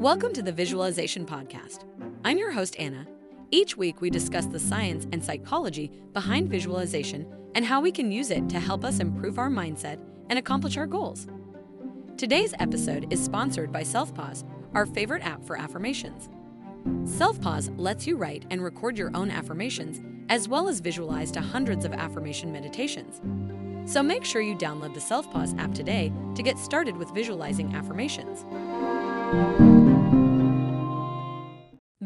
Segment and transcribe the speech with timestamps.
[0.00, 1.84] Welcome to the Visualization Podcast.
[2.24, 3.06] I'm your host, Anna.
[3.50, 8.30] Each week, we discuss the science and psychology behind visualization and how we can use
[8.30, 10.00] it to help us improve our mindset
[10.30, 11.28] and accomplish our goals.
[12.16, 16.30] Today's episode is sponsored by SelfPause, our favorite app for affirmations.
[17.04, 21.84] SelfPause lets you write and record your own affirmations, as well as visualize to hundreds
[21.84, 23.20] of affirmation meditations.
[23.84, 28.46] So make sure you download the SelfPause app today to get started with visualizing affirmations.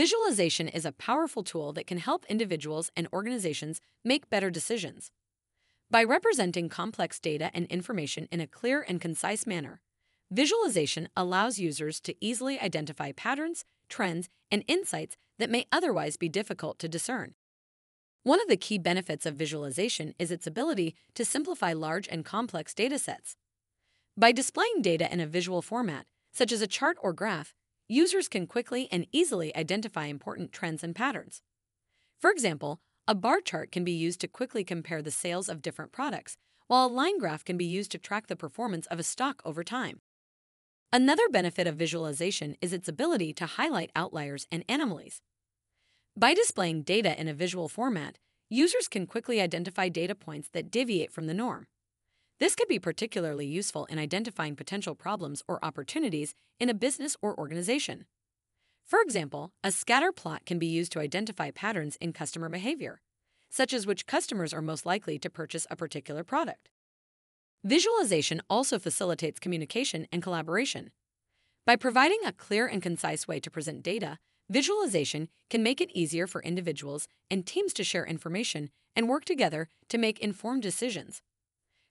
[0.00, 5.12] Visualization is a powerful tool that can help individuals and organizations make better decisions.
[5.90, 9.82] By representing complex data and information in a clear and concise manner,
[10.30, 16.78] visualization allows users to easily identify patterns, trends, and insights that may otherwise be difficult
[16.78, 17.34] to discern.
[18.22, 22.72] One of the key benefits of visualization is its ability to simplify large and complex
[22.72, 23.36] data sets.
[24.16, 27.52] By displaying data in a visual format, such as a chart or graph,
[27.90, 31.42] users can quickly and easily identify important trends and patterns.
[32.20, 35.90] For example, a bar chart can be used to quickly compare the sales of different
[35.90, 36.36] products,
[36.68, 39.64] while a line graph can be used to track the performance of a stock over
[39.64, 40.00] time.
[40.92, 45.20] Another benefit of visualization is its ability to highlight outliers and anomalies.
[46.16, 48.18] By displaying data in a visual format,
[48.48, 51.66] users can quickly identify data points that deviate from the norm.
[52.40, 57.38] This could be particularly useful in identifying potential problems or opportunities in a business or
[57.38, 58.06] organization.
[58.86, 63.02] For example, a scatter plot can be used to identify patterns in customer behavior,
[63.50, 66.70] such as which customers are most likely to purchase a particular product.
[67.62, 70.92] Visualization also facilitates communication and collaboration.
[71.66, 74.18] By providing a clear and concise way to present data,
[74.48, 79.68] visualization can make it easier for individuals and teams to share information and work together
[79.90, 81.20] to make informed decisions.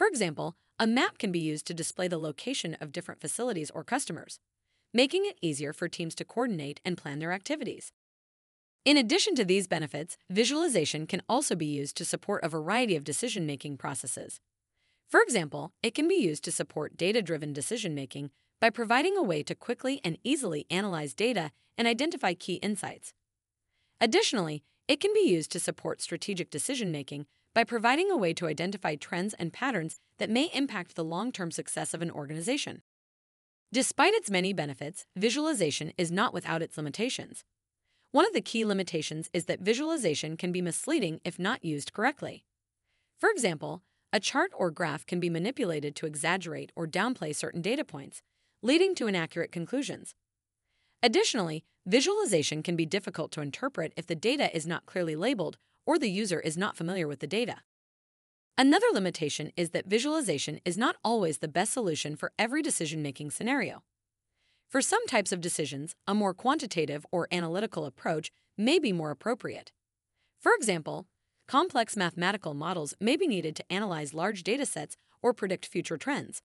[0.00, 3.84] For example, a map can be used to display the location of different facilities or
[3.84, 4.40] customers,
[4.94, 7.92] making it easier for teams to coordinate and plan their activities.
[8.86, 13.04] In addition to these benefits, visualization can also be used to support a variety of
[13.04, 14.40] decision making processes.
[15.10, 19.22] For example, it can be used to support data driven decision making by providing a
[19.22, 23.12] way to quickly and easily analyze data and identify key insights.
[24.00, 28.46] Additionally, it can be used to support strategic decision making by providing a way to
[28.46, 32.82] identify trends and patterns that may impact the long term success of an organization.
[33.72, 37.44] Despite its many benefits, visualization is not without its limitations.
[38.12, 42.44] One of the key limitations is that visualization can be misleading if not used correctly.
[43.18, 43.82] For example,
[44.12, 48.22] a chart or graph can be manipulated to exaggerate or downplay certain data points,
[48.62, 50.14] leading to inaccurate conclusions.
[51.02, 55.98] Additionally, visualization can be difficult to interpret if the data is not clearly labeled or
[55.98, 57.56] the user is not familiar with the data.
[58.56, 63.30] Another limitation is that visualization is not always the best solution for every decision making
[63.30, 63.82] scenario.
[64.68, 69.72] For some types of decisions, a more quantitative or analytical approach may be more appropriate.
[70.38, 71.06] For example,
[71.48, 76.42] complex mathematical models may be needed to analyze large data sets or predict future trends.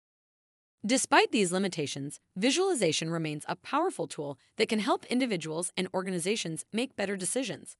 [0.86, 6.96] Despite these limitations, visualization remains a powerful tool that can help individuals and organizations make
[6.96, 7.78] better decisions.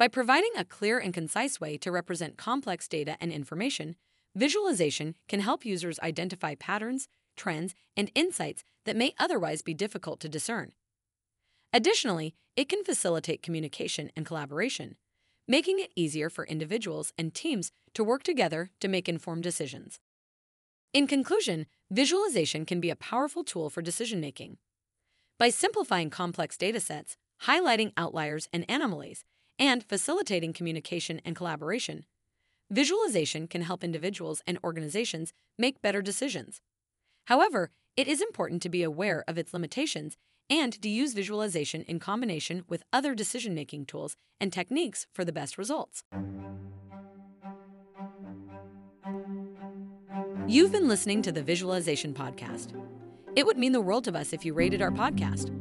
[0.00, 3.96] By providing a clear and concise way to represent complex data and information,
[4.34, 7.06] visualization can help users identify patterns,
[7.36, 10.72] trends, and insights that may otherwise be difficult to discern.
[11.74, 14.96] Additionally, it can facilitate communication and collaboration,
[15.46, 20.00] making it easier for individuals and teams to work together to make informed decisions.
[20.94, 24.56] In conclusion, visualization can be a powerful tool for decision making.
[25.38, 29.26] By simplifying complex data sets, highlighting outliers and anomalies,
[29.60, 32.04] and facilitating communication and collaboration.
[32.70, 36.60] Visualization can help individuals and organizations make better decisions.
[37.26, 40.16] However, it is important to be aware of its limitations
[40.48, 45.32] and to use visualization in combination with other decision making tools and techniques for the
[45.32, 46.02] best results.
[50.48, 52.74] You've been listening to the Visualization Podcast.
[53.36, 55.59] It would mean the world to us if you rated our podcast.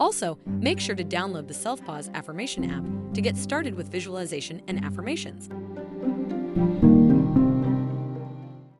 [0.00, 4.84] Also, make sure to download the Self-Pause Affirmation app to get started with visualization and
[4.84, 5.48] affirmations.